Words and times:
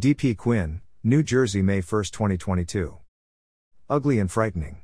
DP 0.00 0.34
Quinn, 0.34 0.80
New 1.04 1.22
Jersey, 1.22 1.60
May 1.60 1.82
1, 1.82 2.04
2022. 2.04 2.96
Ugly 3.90 4.18
and 4.18 4.30
frightening. 4.30 4.78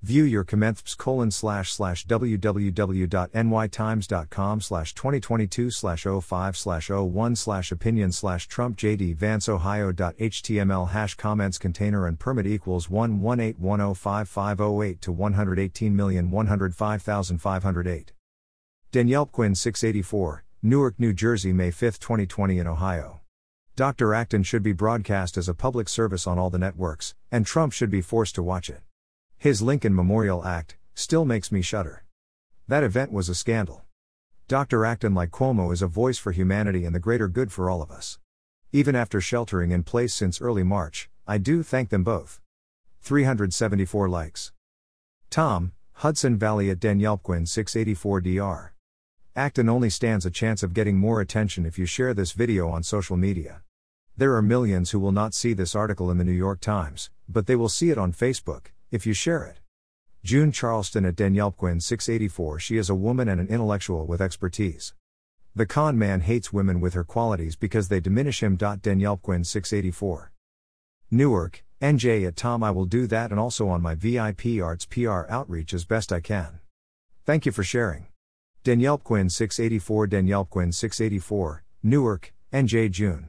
View 0.00 0.24
your 0.24 0.44
comments 0.44 0.94
colon 0.94 1.30
slash 1.30 1.72
slash 1.72 2.06
www.nytimes.com 2.06 4.60
slash 4.62 4.94
2022 4.94 5.70
slash 5.70 6.06
05 6.06 6.56
slash 6.56 6.88
01 6.88 7.36
slash 7.36 7.70
opinion 7.70 8.12
slash 8.12 8.48
Trump 8.48 8.78
JD 8.78 9.14
Vance 9.16 9.46
Ohio.html 9.46 10.88
hash 10.88 11.14
comments 11.16 11.58
container 11.58 12.06
and 12.06 12.18
permit 12.18 12.46
equals 12.46 12.86
118105508 12.86 15.00
to 15.00 15.14
118105508. 15.14 18.06
Danielle 18.90 19.26
Quinn 19.26 19.54
684, 19.54 20.44
Newark, 20.62 20.98
New 20.98 21.12
Jersey, 21.12 21.52
May 21.52 21.70
5, 21.70 21.98
2020 21.98 22.58
in 22.58 22.66
Ohio. 22.66 23.20
Dr. 23.76 24.14
Acton 24.14 24.42
should 24.42 24.62
be 24.62 24.72
broadcast 24.72 25.36
as 25.36 25.50
a 25.50 25.54
public 25.54 25.86
service 25.86 26.26
on 26.26 26.38
all 26.38 26.48
the 26.48 26.58
networks, 26.58 27.14
and 27.30 27.44
Trump 27.44 27.74
should 27.74 27.90
be 27.90 28.00
forced 28.00 28.34
to 28.36 28.42
watch 28.42 28.70
it. 28.70 28.80
His 29.36 29.60
Lincoln 29.60 29.94
Memorial 29.94 30.46
Act 30.46 30.78
still 30.94 31.26
makes 31.26 31.52
me 31.52 31.60
shudder. 31.60 32.02
That 32.68 32.82
event 32.82 33.12
was 33.12 33.28
a 33.28 33.34
scandal. 33.34 33.84
Dr. 34.48 34.86
Acton, 34.86 35.12
like 35.12 35.30
Cuomo, 35.30 35.74
is 35.74 35.82
a 35.82 35.86
voice 35.88 36.16
for 36.16 36.32
humanity 36.32 36.86
and 36.86 36.94
the 36.94 36.98
greater 36.98 37.28
good 37.28 37.52
for 37.52 37.68
all 37.68 37.82
of 37.82 37.90
us. 37.90 38.18
Even 38.72 38.96
after 38.96 39.20
sheltering 39.20 39.72
in 39.72 39.82
place 39.82 40.14
since 40.14 40.40
early 40.40 40.62
March, 40.62 41.10
I 41.26 41.36
do 41.36 41.62
thank 41.62 41.90
them 41.90 42.02
both. 42.02 42.40
374 43.02 44.08
likes. 44.08 44.52
Tom, 45.28 45.72
Hudson 45.92 46.38
Valley 46.38 46.70
at 46.70 46.80
Danielquin 46.80 47.46
684 47.46 48.22
DR. 48.22 48.72
Acton 49.36 49.68
only 49.68 49.90
stands 49.90 50.24
a 50.24 50.30
chance 50.30 50.62
of 50.62 50.72
getting 50.72 50.96
more 50.96 51.20
attention 51.20 51.66
if 51.66 51.78
you 51.78 51.84
share 51.84 52.14
this 52.14 52.32
video 52.32 52.70
on 52.70 52.82
social 52.82 53.18
media. 53.18 53.60
There 54.16 54.34
are 54.34 54.40
millions 54.40 54.92
who 54.92 54.98
will 54.98 55.12
not 55.12 55.34
see 55.34 55.52
this 55.52 55.74
article 55.74 56.10
in 56.10 56.16
the 56.16 56.24
New 56.24 56.32
York 56.32 56.58
Times, 56.58 57.10
but 57.28 57.46
they 57.46 57.54
will 57.54 57.68
see 57.68 57.90
it 57.90 57.98
on 57.98 58.14
Facebook, 58.14 58.68
if 58.90 59.04
you 59.04 59.12
share 59.12 59.44
it. 59.44 59.60
June 60.24 60.52
Charleston 60.52 61.04
at 61.04 61.16
Danielquin 61.16 61.82
684 61.82 62.60
She 62.60 62.78
is 62.78 62.88
a 62.88 62.94
woman 62.94 63.28
and 63.28 63.38
an 63.38 63.48
intellectual 63.48 64.06
with 64.06 64.22
expertise. 64.22 64.94
The 65.54 65.66
con 65.66 65.98
man 65.98 66.22
hates 66.22 66.50
women 66.50 66.80
with 66.80 66.94
her 66.94 67.04
qualities 67.04 67.56
because 67.56 67.88
they 67.88 68.00
diminish 68.00 68.42
him. 68.42 68.56
Danielquin 68.56 69.44
684. 69.44 70.32
Newark, 71.10 71.62
NJ 71.82 72.26
at 72.26 72.36
Tom 72.36 72.64
I 72.64 72.70
will 72.70 72.86
do 72.86 73.06
that 73.08 73.32
and 73.32 73.38
also 73.38 73.68
on 73.68 73.82
my 73.82 73.94
VIP 73.94 74.62
Arts 74.62 74.86
PR 74.86 75.26
outreach 75.28 75.74
as 75.74 75.84
best 75.84 76.10
I 76.10 76.20
can. 76.20 76.60
Thank 77.26 77.44
you 77.44 77.52
for 77.52 77.62
sharing. 77.62 78.06
Danielle 78.66 78.98
Quinn 78.98 79.30
684 79.30 80.08
Danielle 80.08 80.44
Quinn 80.44 80.72
684, 80.72 81.62
Newark, 81.84 82.34
NJ 82.52 82.90
June. 82.90 83.28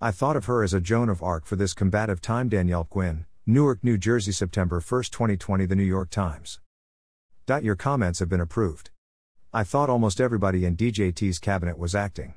I 0.00 0.12
thought 0.12 0.36
of 0.36 0.44
her 0.44 0.62
as 0.62 0.72
a 0.72 0.80
Joan 0.80 1.08
of 1.08 1.24
Arc 1.24 1.44
for 1.44 1.56
this 1.56 1.74
combative 1.74 2.20
time 2.20 2.48
Danielle 2.48 2.84
Quinn, 2.84 3.26
Newark, 3.48 3.82
New 3.82 3.98
Jersey 3.98 4.30
September 4.30 4.76
1, 4.76 5.02
2020 5.10 5.66
The 5.66 5.74
New 5.74 5.82
York 5.82 6.08
Times. 6.08 6.60
Dot 7.46 7.64
Your 7.64 7.74
comments 7.74 8.20
have 8.20 8.28
been 8.28 8.40
approved. 8.40 8.90
I 9.52 9.64
thought 9.64 9.90
almost 9.90 10.20
everybody 10.20 10.64
in 10.64 10.76
DJT's 10.76 11.40
cabinet 11.40 11.76
was 11.76 11.96
acting. 11.96 12.34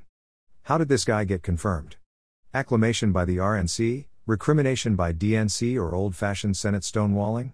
How 0.63 0.79
did 0.79 0.89
this 0.89 1.05
guy 1.05 1.23
get 1.23 1.43
confirmed? 1.43 1.97
Acclamation 2.51 3.11
by 3.11 3.25
the 3.25 3.37
RNC, 3.37 4.07
recrimination 4.25 4.95
by 4.95 5.13
DNC 5.13 5.75
or 5.75 5.93
old 5.93 6.15
fashioned 6.15 6.57
Senate 6.57 6.81
stonewalling? 6.81 7.53